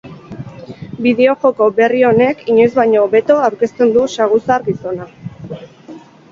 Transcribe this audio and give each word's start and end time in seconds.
Bideo-joko 1.05 1.67
berri 1.81 2.01
honek 2.13 2.41
inoiz 2.55 2.67
baino 2.81 3.05
hobeto 3.05 3.37
aurkezten 3.51 3.95
du 4.01 4.09
saguzar 4.17 4.69
gizona. 4.73 5.11